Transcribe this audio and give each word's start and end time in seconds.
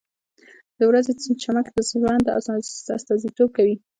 •د 0.77 0.79
ورځې 0.89 1.11
چمک 1.43 1.65
د 1.73 1.77
ژوند 1.89 2.25
استازیتوب 2.93 3.49
کوي. 3.57 3.75